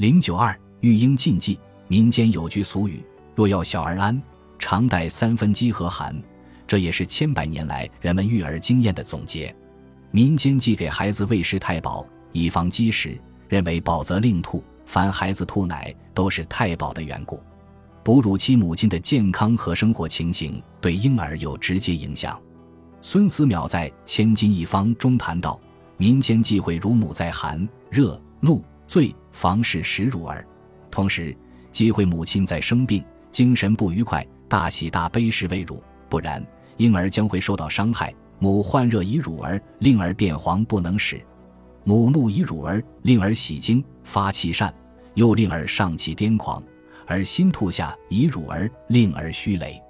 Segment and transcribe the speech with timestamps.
[0.00, 3.04] 零九二育婴禁忌，民间有句俗语
[3.36, 4.18] ：“若要小儿安，
[4.58, 6.18] 常带三分饥和寒。”
[6.66, 9.54] 这也是千百年来人们育儿经验的总结。
[10.10, 17.38] 民间忌给孩子喂食太饱，以防饥食，认为饱则令吐，凡孩子吐奶都是太饱的缘故。
[18.02, 22.40] 哺乳期母亲的健康和生活情形对婴儿有直接影响。
[23.02, 25.60] 孙思邈在《千金一方》中谈到，
[25.98, 30.44] 民间忌讳乳母在寒、热、怒、醉、房事时乳儿，
[30.90, 31.32] 同时
[31.70, 33.00] 忌讳母亲在生病、
[33.30, 36.44] 精神不愉快、大喜大悲时喂乳，不然。
[36.76, 38.12] 婴儿将会受到伤害。
[38.40, 41.18] 母患热以乳儿，令儿变黄不能食；
[41.84, 44.74] 母怒以乳儿，令儿喜惊发气善，
[45.14, 46.60] 又令儿上气癫狂；
[47.06, 49.80] 而心吐下以乳儿，令儿虚雷；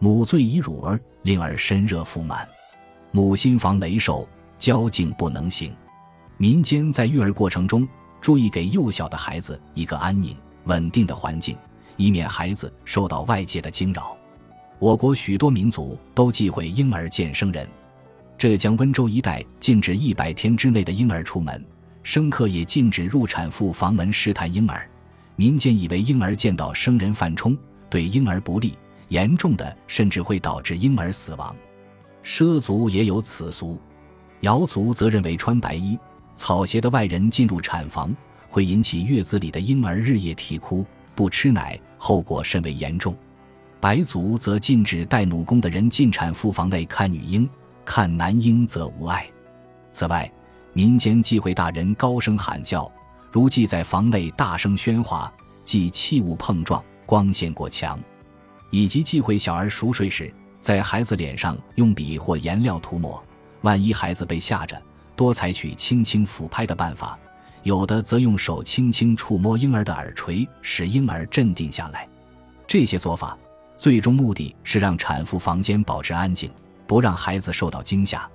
[0.00, 2.44] 母醉以乳儿，令儿身热腹满；
[3.12, 5.72] 母心防雷受，交颈不能行。
[6.36, 7.86] 民间在育儿过程中，
[8.20, 11.56] 注意给幼小的孩子一个安宁、稳定的环境，
[11.96, 14.16] 以免孩子受到外界的惊扰。
[14.78, 17.68] 我国许多民族都忌讳婴儿见生人，
[18.38, 21.62] 浙江温州一带禁止一百天之内的婴儿出门，
[22.02, 24.88] 生客也禁止入产妇房门试探婴儿。
[25.36, 27.56] 民间以为婴儿见到生人犯冲，
[27.88, 28.74] 对婴儿不利，
[29.08, 31.54] 严重的甚至会导致婴儿死亡。
[32.22, 33.78] 畲族也有此俗，
[34.40, 35.98] 瑶族则认为穿白衣、
[36.40, 38.16] 草鞋的外人进入产房，
[38.48, 43.14] 会引起月子里的婴儿日夜啼哭、不吃奶，后果甚为严重。
[43.78, 47.46] 白族则禁止带弩弓的人进产妇房内看女婴，
[47.84, 49.26] 看男婴则无碍。
[49.92, 50.32] 此外，
[50.72, 52.90] 民间忌讳大人高声喊叫，
[53.30, 55.30] 如忌在房内大声喧哗，
[55.62, 58.00] 忌器物碰撞、光线过强，
[58.70, 63.22] 以及忌讳小儿熟睡时在孩子脸上用笔或颜料涂抹。
[63.60, 64.80] 万一孩子被吓着，
[65.20, 67.18] 多采取轻轻抚拍的办法，
[67.62, 72.08] 有的则用手轻轻触摸婴儿的耳垂，使婴儿镇定下来。
[72.66, 73.36] 这些做法。
[73.76, 76.50] 最终目的是让产妇房间保持安静，
[76.86, 78.26] 不让孩子受到惊吓。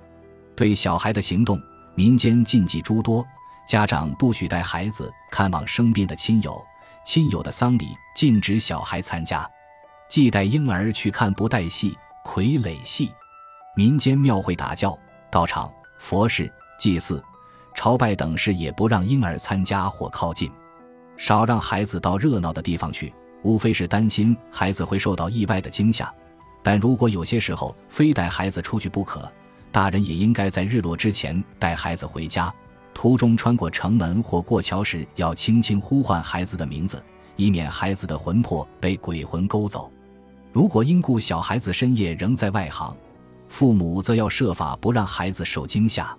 [0.54, 1.60] 对小孩的行动，
[1.96, 3.26] 民间禁忌诸多。
[3.68, 6.56] 家长不许带孩子看望生病的亲友，
[7.04, 9.44] 亲友的丧礼禁止小孩参加。
[10.08, 13.10] 忌带婴儿去看不带戏、傀儡戏。
[13.74, 14.96] 民间庙会打教、
[15.32, 16.48] 道场、佛事、
[16.78, 17.22] 祭祀、
[17.74, 20.50] 朝拜等事也不让婴儿参加或靠近。
[21.16, 23.12] 少让孩子到热闹的地方去。
[23.42, 26.12] 无非是担心孩子会受到意外的惊吓，
[26.64, 29.30] 但如果有些时候非带孩子出去不可，
[29.70, 32.52] 大人也应该在日落之前带孩子回家。
[32.92, 37.00] 途中穿过城门或过桥时，要轻轻呼唤孩子的名字，
[37.36, 39.92] 以免孩子的魂魄被鬼魂勾走。
[40.52, 42.96] 如果因故小孩子深夜仍在外行，
[43.46, 46.16] 父母则要设法不让孩子受惊吓。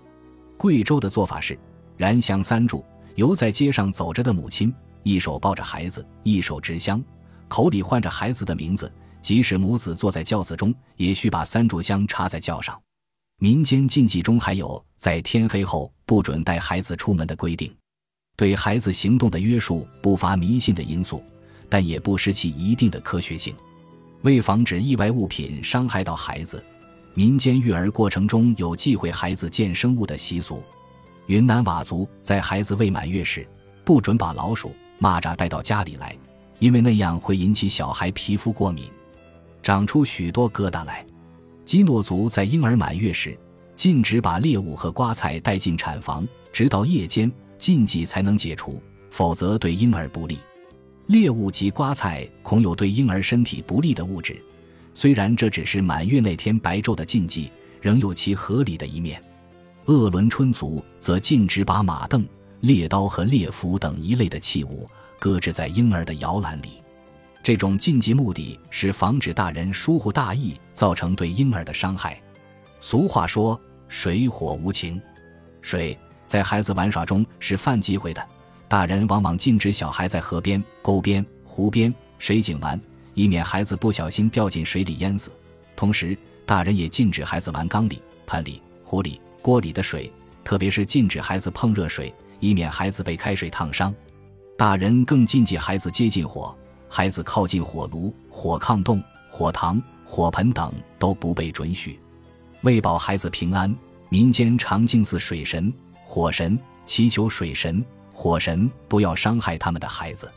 [0.57, 1.57] 贵州的做法是，
[1.95, 2.83] 燃香三炷，
[3.15, 4.73] 由在街上走着的母亲
[5.03, 7.01] 一手抱着孩子，一手执香。
[7.47, 8.91] 口里唤着孩子的名字，
[9.21, 12.77] 即使母子坐在轿子中，也需把三炷香插在轿上。
[13.39, 17.71] 民间禁忌中还有在天黑后不准带孩子出门的规定。
[18.35, 21.23] 对孩子行动的约束不乏迷信的因素，
[21.69, 23.55] 但也不失其一定的科学性。
[24.23, 26.63] 为防止意外物品伤害到孩子，
[27.17, 30.61] 民间育儿过程中有忌讳孩子见生物的习俗。
[31.25, 33.43] 云南佤族在孩子未满月时，
[33.83, 36.15] 不准把老鼠、蚂蚱带到家里来。
[36.59, 38.85] 因为那样会引起小孩皮肤过敏，
[39.63, 41.03] 长出许多疙瘩来。
[41.65, 43.35] 基诺族在婴儿满月时，
[43.75, 46.23] 禁止把猎物和瓜菜带进产房，
[46.53, 48.79] 直到夜间禁忌才能解除，
[49.09, 50.37] 否则对婴儿不利。
[51.07, 54.39] 猎物及瓜菜恐有对婴儿身体不利的物质，
[54.99, 59.23] 虽然这只是满月那天白昼的禁忌，仍有其合理的一面。
[59.85, 62.27] 鄂伦春族则禁止把马镫、
[62.61, 64.89] 猎刀和猎斧等一类的器物。
[65.19, 66.81] 搁置在婴儿的摇篮里，
[67.43, 72.19] 这种禁忌目的是防止大人疏忽大意，造成对婴儿的伤害。
[72.79, 74.99] 俗话说“水火无情”，
[75.61, 78.27] 水在孩子玩耍中是犯忌讳的，
[78.67, 82.81] 大人往往禁止小孩在河边、沟边、湖边、水井玩，
[83.17, 85.31] 以免孩子不小心掉进水里淹死。
[85.75, 86.15] 同时，
[86.45, 93.91] 大人也禁止孩子玩缸里、盆里、壶里、锅里的水，特别是禁止孩子碰热水，以免孩子被开水烫伤。
[94.55, 96.55] 大人更禁忌孩子接近火，
[96.87, 101.99] 孩子靠近火炉、火炕洞、火塘、火盆等都不被准许。
[102.61, 103.75] 为保孩子平安，
[104.09, 105.73] 民间常敬祀水神、
[106.03, 107.83] 火神，祈求水神、
[108.13, 110.31] 火神不要伤害他们的孩子。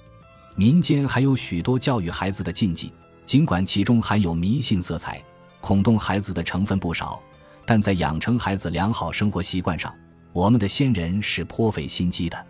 [0.61, 2.93] 民间还有许多教育孩子的禁忌，
[3.25, 5.19] 尽管其中含有迷信色彩、
[5.59, 7.19] 恐动孩子的成分不少，
[7.65, 9.91] 但在养成孩子良好生活习惯上，
[10.35, 12.47] 我们的先人是颇费心机的。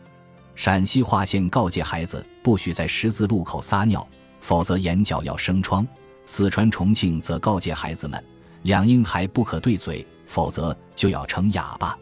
[0.57, 4.05] 陕西华县告诫孩子不许在十字路口撒尿，
[4.41, 5.87] 否则眼角要生疮。
[6.27, 8.21] 四川重庆则告诫孩子们，
[8.63, 11.97] 两婴孩不可对嘴，否则就要成哑巴。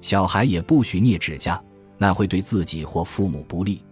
[0.00, 1.62] 小孩也不许捏指甲，
[1.98, 3.84] 那会对自己或父母不利。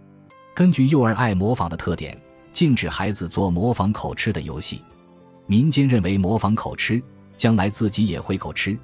[0.61, 2.15] 根据幼儿爱模仿的特点，
[2.53, 4.79] 禁止孩子做模仿口吃的游戏。
[5.47, 7.01] 民间认为模仿口吃，
[7.35, 8.77] 将来自己也会口吃，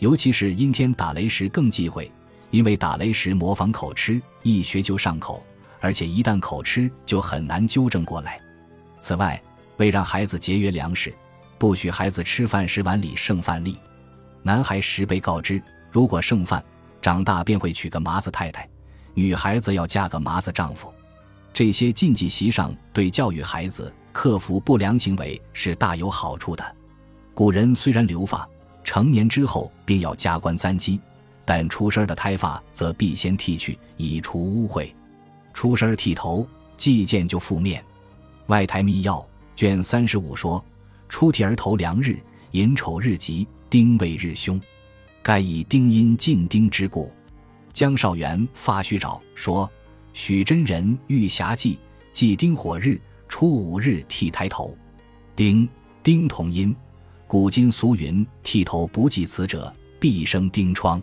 [0.00, 2.10] 尤其是阴天打雷时更忌讳。
[2.50, 5.40] 因为打雷时模仿口吃，一学就上口，
[5.78, 8.40] 而且一旦口吃就很难纠正过来。
[8.98, 9.40] 此外，
[9.76, 11.14] 为让孩子节约粮食，
[11.58, 13.78] 不许孩子吃饭时碗里剩饭粒。
[14.42, 15.62] 男孩时被告知，
[15.92, 16.60] 如果剩饭，
[17.00, 18.64] 长大便会娶个麻子太太；
[19.14, 20.92] 女孩子要嫁个麻子丈夫。
[21.52, 26.76] 这些禁忌习上对教育孩子克服不良行为是大有好处的。
[27.34, 28.48] 古人虽然留发，
[28.84, 30.98] 成年之后便要加冠簪髻。
[31.42, 34.88] 但出生的胎发则必先剃去，以除污秽。
[35.52, 37.84] 出生剃头，忌见就覆面。
[38.46, 39.26] 外台秘要
[39.56, 40.64] 卷三十五说：
[41.08, 42.16] 出剃而头良日，
[42.52, 44.60] 寅丑日吉，丁未日凶。
[45.24, 47.10] 盖以丁阴尽丁之故。
[47.72, 49.68] 江少元发须爪说：
[50.12, 51.78] 许真人遇侠忌，
[52.12, 54.76] 忌丁火日，初五日剃抬头。
[55.36, 55.68] 丁
[56.02, 56.74] 丁同音，
[57.26, 61.00] 古今俗云：剃头不忌此者，必生丁疮。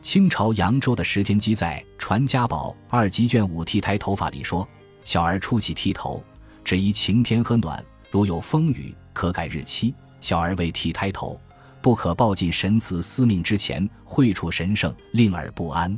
[0.00, 4.66] 清朝扬州的石田基在《传家宝》二集卷五剃抬头发里说
[5.04, 6.22] ：“小儿初起剃头，
[6.64, 9.94] 只宜晴天和暖，如有风雨，可改日期。
[10.20, 11.38] 小儿未剃胎头，
[11.82, 15.96] 不可抱进神祠司命之前，会处神圣，令而不安。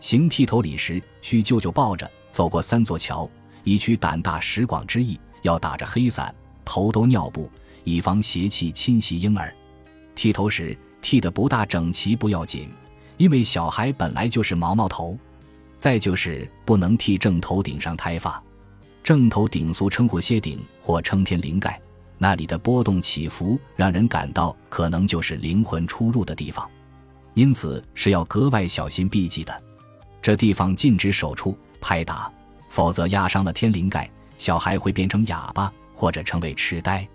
[0.00, 3.28] 行剃头礼时，需舅舅抱着走过三座桥，
[3.64, 5.18] 以取胆大识广之意。
[5.42, 6.34] 要打着黑伞，
[6.64, 7.50] 头兜尿布，
[7.84, 9.54] 以防邪气侵袭婴儿。
[10.14, 12.68] 剃头时剃得不大整齐不要紧。”
[13.18, 15.18] 因为小孩本来就是毛毛头，
[15.76, 18.40] 再就是不能剃正头顶上胎发，
[19.02, 21.80] 正头顶俗称呼歇顶或称天灵盖，
[22.16, 26.70] 那里的波动起伏让人感到可能就是灵魂出入的地方，
[27.34, 29.62] 因此是要格外小心避忌的。
[30.20, 32.30] 这地方禁止手触拍打，
[32.68, 37.06] 否则压伤了天灵盖，小孩会变成哑巴或者成为痴呆。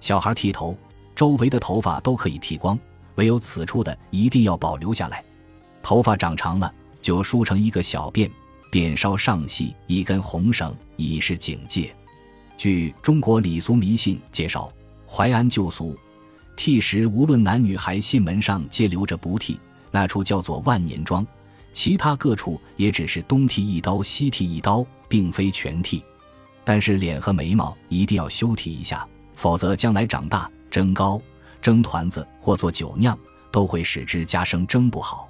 [0.00, 0.76] 小孩剃头，
[1.14, 2.78] 周围的头发都可以剃光，
[3.16, 5.22] 唯有此处的一定要保留下来。
[5.82, 8.30] 头发长长了，就梳成一个小辫，
[8.70, 11.94] 辫梢上系一根红绳，以示警戒。
[12.56, 14.70] 据中国礼俗迷信介绍，
[15.06, 15.96] 淮安旧俗，
[16.56, 19.58] 剃时无论男女孩信门上皆留着不剃，
[19.90, 21.26] 那处叫做万年庄，
[21.72, 26.04] 其他各处也只是东剃一刀，西剃一刀，并非全剃。
[26.64, 31.20] 但是脸和眉毛一定要修剃一下，否则将来长大蒸糕、
[31.62, 33.18] 蒸团子或做酒酿，
[33.50, 35.28] 都会使之加生蒸不好。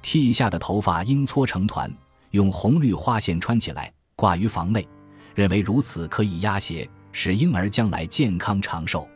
[0.00, 1.92] 剃下的头发应搓成团，
[2.30, 4.86] 用红绿花线穿起来，挂于房内，
[5.34, 9.06] 认为如此可以压邪，使婴儿将来健康长寿。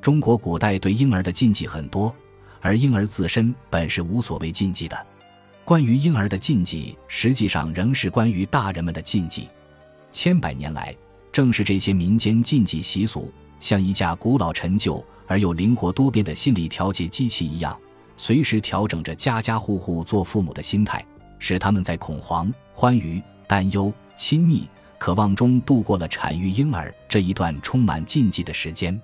[0.00, 2.14] 中国古代对婴儿的禁忌很多，
[2.60, 5.06] 而婴儿自身本是无所谓禁忌的。
[5.64, 9.48] 关于婴儿的禁忌，实际上仍是关于大人们的禁忌。
[10.12, 10.94] 千百年来，
[11.32, 17.74] 正是这些民间禁忌习俗，像一架古老陈旧而又灵活多变的心理调节机器一样。
[18.18, 21.04] 随时调整着家家户户做父母的心态，
[21.38, 24.68] 使他们在恐慌、欢愉、担忧、亲密、
[24.98, 29.00] 渴望中度过了产育婴儿这一段充满禁忌的时间。